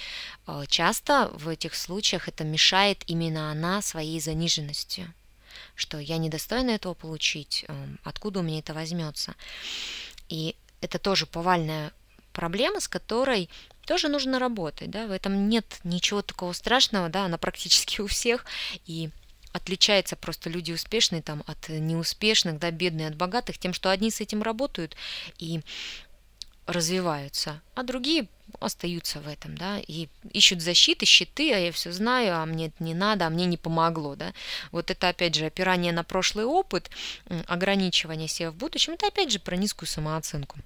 [0.47, 5.13] э, часто в этих случаях это мешает именно она своей заниженностью,
[5.75, 9.35] что я недостойна этого получить, эм, откуда у меня это возьмется.
[10.29, 11.93] И это тоже повальная
[12.35, 13.49] проблема, с которой
[13.87, 18.45] тоже нужно работать, да, в этом нет ничего такого страшного, да, она практически у всех,
[18.87, 19.11] и
[19.53, 24.21] отличается просто люди успешные там от неуспешных, да, бедные от богатых, тем, что одни с
[24.21, 24.97] этим работают
[25.39, 25.63] и
[26.67, 28.29] развиваются, а другие
[28.61, 32.83] остаются в этом, да, и ищут защиты, щиты, а я все знаю, а мне это
[32.83, 34.33] не надо, а мне не помогло, да.
[34.73, 36.91] Вот это, опять же, опирание на прошлый опыт,
[37.47, 40.59] ограничивание себя в будущем, это, опять же, про низкую самооценку.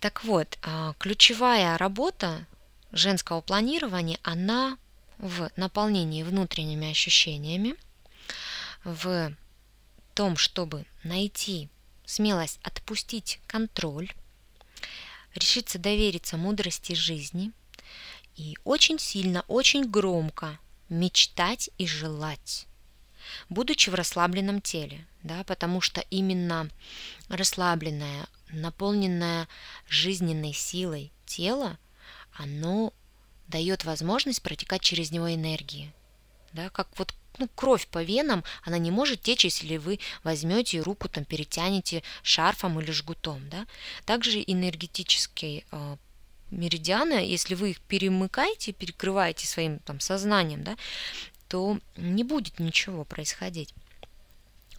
[0.00, 2.46] Так вот, а, ключевая работа
[2.92, 4.78] женского планирования, она
[5.18, 7.74] в наполнении внутренними ощущениями,
[8.84, 9.34] в
[10.14, 11.68] том, чтобы найти
[12.06, 14.12] смелость отпустить контроль,
[15.34, 17.52] решиться довериться мудрости жизни
[18.36, 20.58] и очень сильно, очень громко
[20.88, 22.66] мечтать и желать,
[23.48, 26.70] будучи в расслабленном теле, да, потому что именно
[27.28, 29.48] расслабленное, наполненное
[29.88, 31.78] жизненной силой тело,
[32.32, 32.92] оно
[33.48, 35.92] дает возможность протекать через него энергии.
[36.52, 41.08] Да, как вот ну, кровь по венам, она не может течь, если вы возьмете руку,
[41.08, 43.48] там, перетянете шарфом или жгутом.
[43.48, 43.66] Да?
[44.04, 45.96] Также энергетический э,
[46.50, 50.76] меридианы, если вы их перемыкаете, перекрываете своим там сознанием, да,
[51.48, 53.74] то не будет ничего происходить.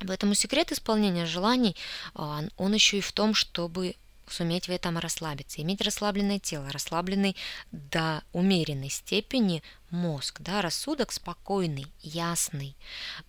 [0.05, 1.75] Поэтому секрет исполнения желаний,
[2.13, 3.95] а, он еще и в том, чтобы
[4.27, 7.35] суметь в этом расслабиться, иметь расслабленное тело, расслабленный
[7.71, 12.75] до умеренной степени мозг, да, рассудок спокойный, ясный,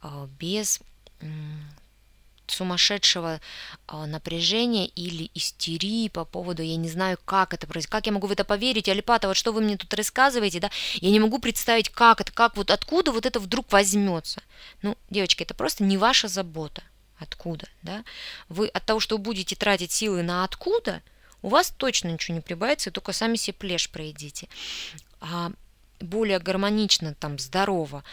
[0.03, 0.81] а, без
[2.51, 3.41] сумасшедшего
[3.89, 8.27] э, напряжения или истерии по поводу, я не знаю, как это происходит, как я могу
[8.27, 11.89] в это поверить, Алипата, вот что вы мне тут рассказываете, да, я не могу представить,
[11.89, 14.43] как это, как вот откуда вот это вдруг возьмется.
[14.83, 16.83] Ну, девочки, это просто не ваша забота,
[17.19, 18.05] откуда, да.
[18.49, 21.03] Вы от того, что вы будете тратить силы на откуда,
[21.43, 24.49] у вас точно ничего не прибавится, только сами себе плешь пройдите.
[25.21, 25.53] А
[26.01, 28.05] более гармонично, там, здорово,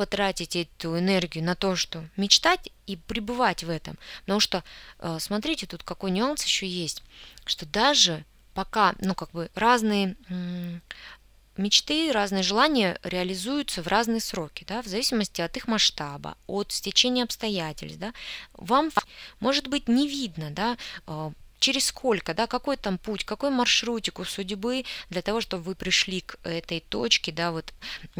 [0.00, 3.98] потратить эту энергию на то, что мечтать и пребывать в этом.
[4.20, 4.64] Потому что,
[4.98, 7.02] э, смотрите, тут какой нюанс еще есть,
[7.44, 10.16] что даже пока, ну, как бы разные
[11.58, 17.24] мечты, разные желания реализуются в разные сроки, да, в зависимости от их масштаба, от стечения
[17.24, 18.14] обстоятельств, да,
[18.54, 18.90] вам
[19.38, 24.24] может быть не видно, да, э, через сколько, да, какой там путь, какой маршрутик у
[24.24, 27.72] судьбы для того, чтобы вы пришли к этой точке, да, вот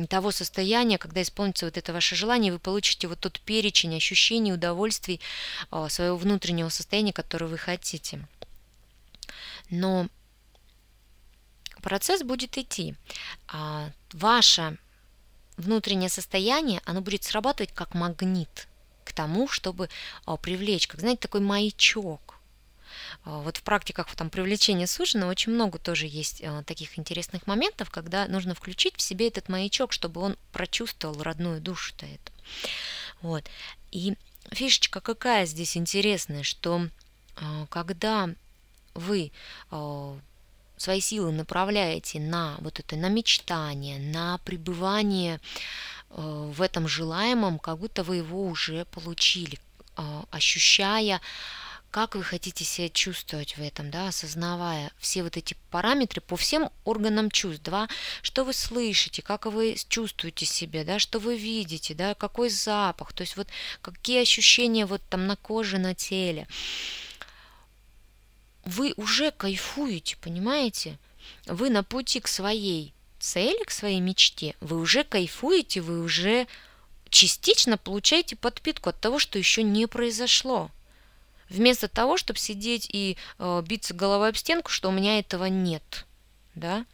[0.08, 5.20] того состояния, когда исполнится вот это ваше желание, вы получите вот тот перечень ощущений, удовольствий
[5.70, 8.20] а, своего внутреннего состояния, которое вы хотите.
[9.70, 10.08] Но
[11.82, 12.94] процесс будет идти.
[13.48, 14.76] А, ваше
[15.56, 18.68] внутреннее состояние, оно будет срабатывать как магнит
[19.04, 19.88] к тому, чтобы
[20.26, 22.39] а, привлечь, как, знаете, такой маячок
[23.24, 28.26] вот в практиках там, привлечения суженого очень много тоже есть а, таких интересных моментов, когда
[28.26, 32.32] нужно включить в себе этот маячок, чтобы он прочувствовал родную душу-то эту.
[33.22, 33.44] Вот.
[33.90, 34.16] И
[34.52, 36.88] фишечка какая здесь интересная, что
[37.36, 38.30] а, когда
[38.94, 39.32] вы
[40.76, 45.40] свои силы направляете на вот это, на мечтание, на пребывание
[46.08, 49.58] в этом желаемом, как будто вы его уже получили,
[50.30, 51.20] ощущая
[51.90, 56.70] как вы хотите себя чувствовать в этом, да, осознавая все вот эти параметры по всем
[56.84, 57.88] органам чувств, да,
[58.22, 63.22] что вы слышите, как вы чувствуете себя, да, что вы видите, да, какой запах, то
[63.22, 63.48] есть вот
[63.82, 66.46] какие ощущения вот там на коже, на теле.
[68.64, 70.98] Вы уже кайфуете, понимаете?
[71.46, 76.46] Вы на пути к своей цели, к своей мечте, вы уже кайфуете, вы уже
[77.08, 80.70] частично получаете подпитку от того, что еще не произошло
[81.50, 86.06] вместо того, чтобы сидеть и э, биться головой об стенку, что у меня этого нет.
[86.54, 86.86] Да?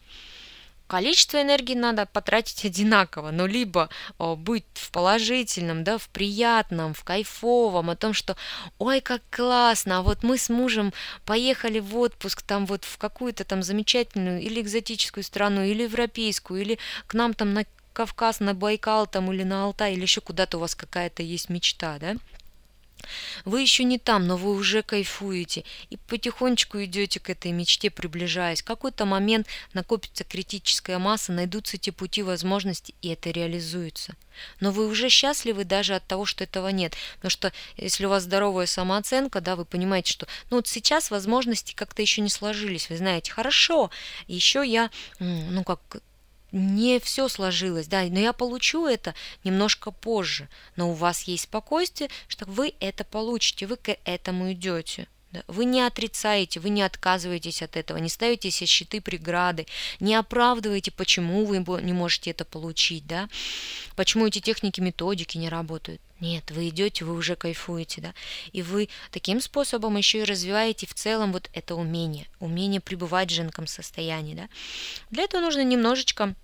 [0.87, 6.95] Количество энергии надо потратить одинаково, но либо о, э, быть в положительном, да, в приятном,
[6.95, 8.37] в кайфовом, о том, что
[8.79, 10.93] ой, как классно, а вот мы с мужем
[11.25, 16.79] поехали в отпуск там вот в какую-то там замечательную или экзотическую страну, или европейскую, или
[17.07, 20.61] к нам там на Кавказ, на Байкал там или на Алтай, или еще куда-то у
[20.61, 22.17] вас какая-то есть мечта, да,
[23.45, 28.63] вы еще не там, но вы уже кайфуете и потихонечку идете к этой мечте, приближаясь.
[28.63, 34.15] В какой-то момент накопится критическая масса, найдутся те пути возможности, и это реализуется.
[34.61, 36.95] Но вы уже счастливы даже от того, что этого нет.
[37.17, 41.75] Потому что если у вас здоровая самооценка, да, вы понимаете, что ну вот сейчас возможности
[41.75, 42.91] как-то еще не сложились.
[42.91, 43.91] Вы знаете, хорошо,
[44.27, 45.81] еще я, ну как
[46.53, 50.49] не все сложилось, да, но я получу это немножко позже.
[50.77, 55.09] Но у вас есть спокойствие, что вы это получите, вы к этому идете.
[55.37, 55.45] Да?
[55.49, 59.67] Вы не отрицаете, вы не отказываетесь от этого, не ставите себе щиты, преграды,
[60.01, 63.29] не оправдываете, почему вы не можете это получить, да,
[63.97, 66.01] почему эти техники, методики не работают.
[66.21, 68.15] Нет, вы идете, вы уже кайфуете, да,
[68.53, 73.35] и вы таким способом еще и развиваете в целом вот это умение, умение пребывать в
[73.35, 74.49] женском состоянии, да.
[75.11, 76.35] Для этого нужно немножечко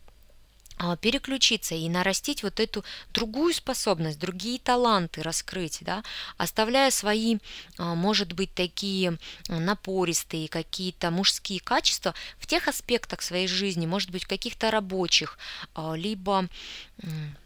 [1.00, 6.02] переключиться и нарастить вот эту другую способность, другие таланты раскрыть, да,
[6.36, 7.38] оставляя свои,
[7.78, 9.18] а, может быть, такие
[9.48, 15.38] напористые какие-то мужские качества в тех аспектах своей жизни, может быть, каких-то рабочих,
[15.74, 16.48] а, либо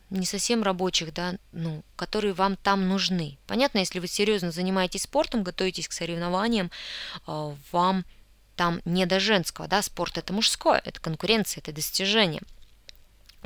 [0.09, 3.39] не совсем рабочих, да, ну, которые вам там нужны.
[3.47, 6.71] Понятно, если вы серьезно занимаетесь спортом, готовитесь к соревнованиям,
[7.27, 8.05] вам
[8.55, 12.43] там не до женского, да, спорт это мужское, это конкуренция, это достижение–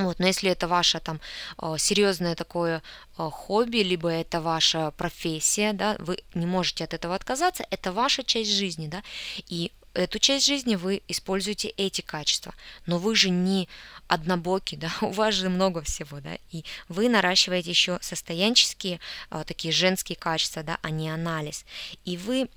[0.05, 1.21] вот, но если это ваше там
[1.63, 2.83] э, серьезное такое
[3.19, 8.23] э, хобби, либо это ваша профессия, да, вы не можете от этого отказаться, это ваша
[8.23, 9.03] часть жизни, да,
[9.49, 12.55] и эту часть жизни вы используете эти качества.
[12.87, 13.69] Но вы же не
[14.09, 19.73] однобоки, да, у вас же много всего, да, и вы наращиваете еще состоянческие, а, такие
[19.73, 21.65] женские качества, да, а не анализ.
[22.05, 22.49] И вы,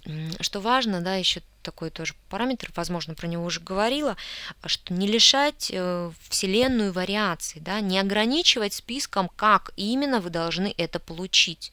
[0.41, 4.17] что важно, да, еще такой тоже параметр, возможно, про него уже говорила,
[4.65, 10.99] что не лишать э, Вселенную вариаций, да, не ограничивать списком, как именно вы должны это
[10.99, 11.71] получить.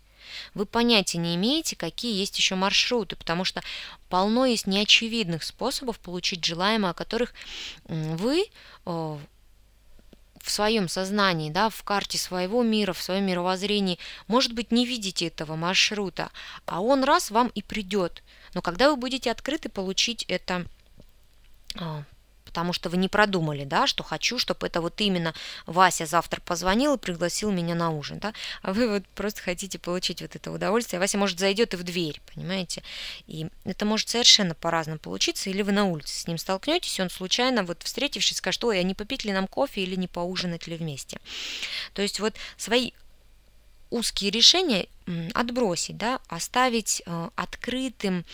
[0.55, 3.63] Вы понятия не имеете, какие есть еще маршруты, потому что
[4.09, 7.35] полно есть неочевидных способов получить желаемое, о которых
[7.87, 8.45] вы
[10.41, 15.27] в своем сознании, да, в карте своего мира, в своем мировоззрении, может быть, не видите
[15.27, 16.31] этого маршрута,
[16.67, 18.23] а он раз вам и придет.
[18.55, 20.65] Но когда вы будете открыты получить это
[21.77, 22.05] а,
[22.51, 25.35] потому что вы не продумали, да, что хочу, чтобы это вот именно
[25.67, 30.21] Вася завтра позвонил и пригласил меня на ужин, да, а вы вот просто хотите получить
[30.21, 32.83] вот это удовольствие, Вася, может, зайдет и в дверь, понимаете,
[33.29, 37.09] и это может совершенно по-разному получиться, или вы на улице с ним столкнетесь, и он
[37.11, 40.77] случайно, вот встретившись, скажет, ой, а не попить ли нам кофе или не поужинать ли
[40.77, 41.21] вместе.
[41.95, 42.91] То есть вот свои
[43.91, 44.89] узкие решения
[45.35, 48.25] отбросить, да, оставить э, открытым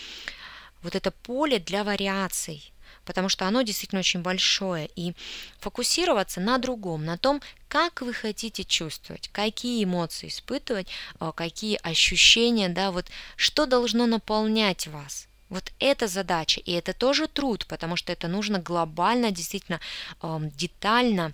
[0.83, 2.73] вот это поле для вариаций,
[3.05, 5.15] потому что оно действительно очень большое, и
[5.59, 10.89] фокусироваться на другом, на том, как вы хотите чувствовать, какие эмоции испытывать,
[11.21, 13.07] э, какие ощущения, да, вот
[13.37, 15.29] что должно наполнять вас.
[15.49, 19.81] Вот это задача, и это тоже труд, потому что это нужно глобально, действительно
[20.21, 21.33] детально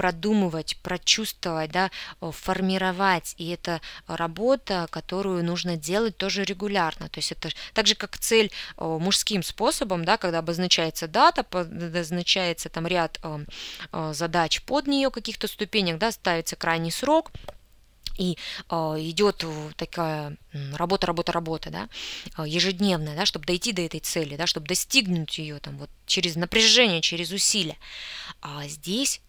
[0.00, 1.90] продумывать, прочувствовать, да,
[2.20, 3.34] формировать.
[3.36, 7.10] И это работа, которую нужно делать тоже регулярно.
[7.10, 12.86] То есть это так же, как цель мужским способом, да, когда обозначается дата, обозначается там
[12.86, 13.20] ряд
[14.12, 17.30] задач под нее каких-то ступенек, да, ставится крайний срок,
[18.16, 18.38] и
[18.70, 19.44] э, идет
[19.76, 20.36] такая
[20.72, 21.88] работа, работа, работа, да,
[22.46, 27.02] ежедневная, да, чтобы дойти до этой цели, да, чтобы достигнуть ее там вот через напряжение,
[27.02, 27.76] через усилия.
[28.40, 29.20] А здесь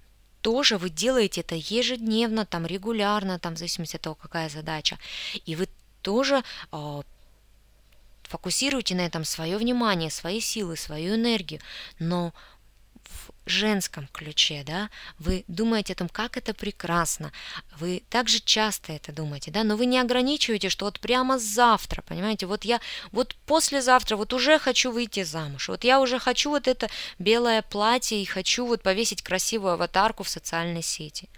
[0.42, 4.98] тоже вы делаете это ежедневно, там регулярно, там в зависимости от того, какая задача.
[5.46, 5.68] И вы
[6.02, 7.02] тоже э,
[8.24, 11.62] фокусируете на этом свое внимание, свои силы, свою энергию.
[12.00, 12.34] Но
[13.46, 14.90] женском ключе, да,
[15.20, 17.32] вы думаете о том, как это прекрасно,
[17.78, 22.46] вы также часто это думаете, да, но вы не ограничиваете, что вот прямо завтра, понимаете,
[22.46, 22.80] вот я
[23.12, 26.90] вот послезавтра вот уже хочу выйти замуж, вот я уже хочу вот это
[27.20, 31.30] белое платье и хочу вот повесить красивую аватарку в социальной сети.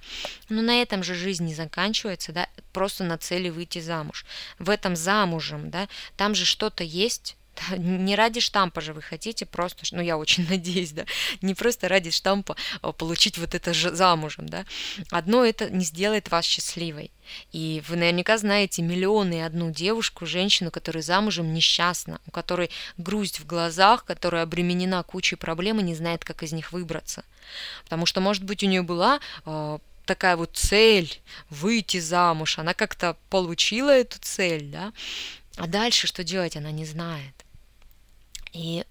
[0.49, 4.25] Но на этом же жизнь не заканчивается, да, просто на цели выйти замуж.
[4.59, 5.87] В этом замужем, да,
[6.17, 7.37] там же что-то есть,
[7.77, 11.05] не ради штампа же вы хотите просто, ну я очень надеюсь, да,
[11.41, 14.65] не просто ради штампа а получить вот это же замужем, да.
[15.09, 17.11] Одно это не сделает вас счастливой.
[17.51, 23.39] И вы наверняка знаете миллионы и одну девушку, женщину, которая замужем несчастна, у которой грусть
[23.39, 27.23] в глазах, которая обременена кучей проблем и не знает, как из них выбраться.
[27.85, 33.17] Потому что, может быть, у нее была э, такая вот цель выйти замуж, она как-то
[33.29, 34.93] получила эту цель, да,
[35.55, 37.42] а дальше что делать, она не знает.
[38.53, 38.85] И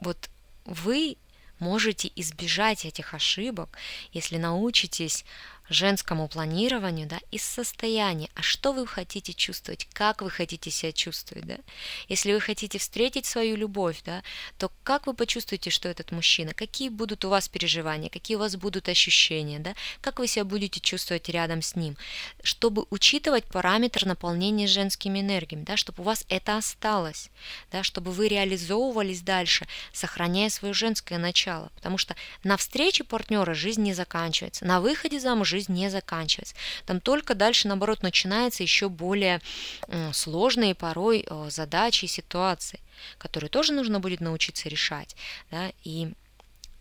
[0.00, 0.30] вот
[0.64, 1.16] вы
[1.58, 3.76] можете избежать этих ошибок,
[4.12, 5.24] если научитесь
[5.68, 11.46] женскому планированию, да, из состояния, а что вы хотите чувствовать, как вы хотите себя чувствовать,
[11.46, 11.56] да.
[12.08, 14.22] Если вы хотите встретить свою любовь, да,
[14.58, 18.56] то как вы почувствуете, что этот мужчина, какие будут у вас переживания, какие у вас
[18.56, 21.96] будут ощущения, да, как вы себя будете чувствовать рядом с ним,
[22.42, 27.30] чтобы учитывать параметр наполнения женскими энергиями, да, чтобы у вас это осталось,
[27.72, 32.14] да, чтобы вы реализовывались дальше, сохраняя свое женское начало, потому что
[32.44, 36.54] на встрече партнера жизнь не заканчивается, на выходе замуж жизнь не заканчивается.
[36.84, 39.40] Там только дальше, наоборот, начинается еще более
[40.12, 42.80] сложные порой э, задачи и ситуации,
[43.18, 45.16] которые тоже нужно будет научиться решать.
[45.50, 46.12] Да, и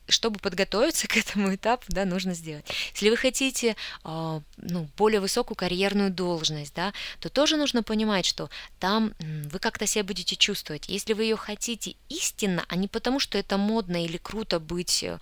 [0.07, 2.65] чтобы подготовиться к этому этапу, да, нужно сделать.
[2.93, 8.49] Если вы хотите э, ну, более высокую карьерную должность, да, то тоже нужно понимать, что
[8.79, 10.89] там вы как-то себя будете чувствовать.
[10.89, 15.17] Если вы ее хотите истинно, а не потому, что это модно или круто быть э,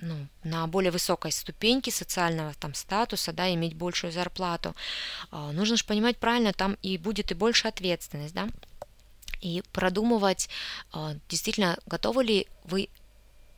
[0.00, 4.74] ну, на более высокой ступеньке социального там статуса, да, иметь большую зарплату,
[5.30, 8.48] а, нужно же понимать правильно, там и будет и больше ответственность, да,
[9.40, 10.48] и продумывать,
[10.92, 12.88] а, действительно, готовы ли вы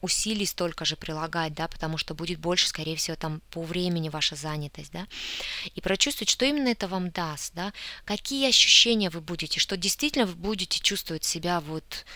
[0.03, 4.35] усилий столько же прилагать, да, потому что будет больше, скорее всего, там по времени ваша
[4.35, 5.07] занятость, да,
[5.75, 7.73] и прочувствовать, что именно это вам даст, да,
[8.05, 12.07] какие ощущения вы будете, что действительно вы будете чувствовать себя вот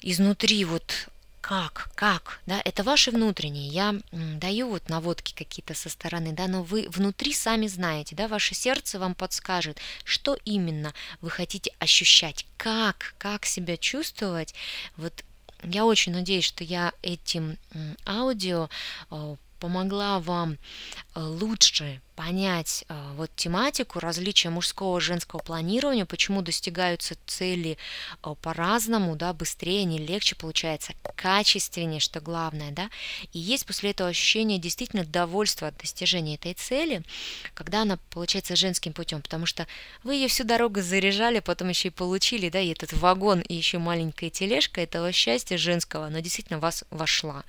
[0.00, 1.08] изнутри вот
[1.46, 3.68] как, как, да, это ваши внутренние.
[3.68, 8.54] Я даю вот наводки какие-то со стороны, да, но вы внутри сами знаете, да, ваше
[8.54, 14.54] сердце вам подскажет, что именно вы хотите ощущать, как, как себя чувствовать.
[14.96, 15.22] Вот
[15.62, 17.58] я очень надеюсь, что я этим
[18.06, 18.70] аудио
[19.64, 20.58] помогла вам
[21.14, 27.78] э, лучше понять э, вот тематику различия мужского и женского планирования, почему достигаются цели
[28.22, 32.90] э, по-разному, да, быстрее, не легче получается, качественнее, что главное, да,
[33.32, 37.02] и есть после этого ощущение действительно довольства от достижения этой цели,
[37.54, 39.66] когда она получается женским путем, потому что
[40.02, 43.78] вы ее всю дорогу заряжали, потом еще и получили, да, и этот вагон, и еще
[43.78, 47.44] маленькая тележка этого счастья женского, она действительно вас вошла.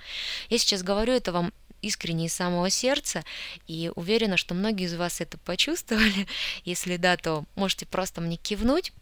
[0.49, 1.51] Я сейчас говорю это вам
[1.81, 3.23] искренне из самого сердца,
[3.67, 6.27] и уверена, что многие из вас это почувствовали.
[6.65, 8.93] Если да, то можете просто мне кивнуть.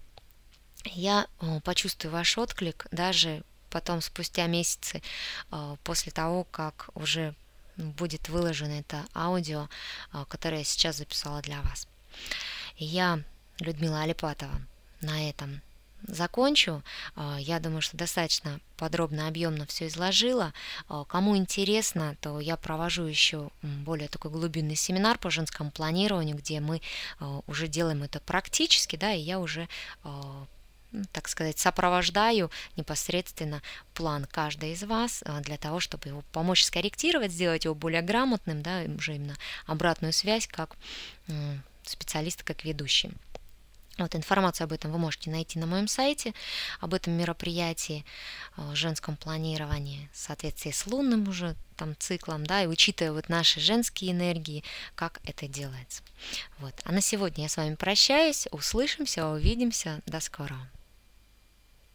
[0.85, 1.27] Я
[1.63, 5.01] почувствую ваш отклик даже потом спустя месяцы
[5.83, 7.33] после того, как уже
[7.77, 9.67] будет выложено это аудио,
[10.27, 11.87] которое я сейчас записала для вас.
[12.77, 13.21] Я,
[13.59, 14.61] Людмила Алипатова,
[15.01, 15.61] на этом
[16.07, 16.83] закончу.
[17.15, 20.53] А, я думаю, что достаточно подробно, объемно все изложила.
[20.87, 26.59] А, кому интересно, то я провожу еще более такой глубинный семинар по женскому планированию, где
[26.59, 26.81] мы
[27.19, 29.67] а, уже делаем это практически, да, и я уже
[31.11, 33.63] так сказать, сопровождаю непосредственно
[33.95, 38.83] план каждой из вас для того, чтобы его помочь скорректировать, сделать его более грамотным, да,
[38.95, 39.35] уже именно
[39.65, 40.75] обратную связь как
[41.83, 43.11] специалист, как ведущий.
[43.97, 46.33] Вот информацию об этом вы можете найти на моем сайте,
[46.79, 48.05] об этом мероприятии,
[48.57, 53.59] э, женском планировании, в соответствии с лунным уже там циклом, да, и учитывая вот наши
[53.59, 54.63] женские энергии,
[54.95, 56.01] как это делается.
[56.57, 56.73] Вот.
[56.85, 60.67] А на сегодня я с вами прощаюсь, услышимся, увидимся, до скорого.